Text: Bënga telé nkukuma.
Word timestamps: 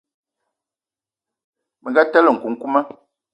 Bënga 1.83 2.03
telé 2.11 2.29
nkukuma. 2.35 2.79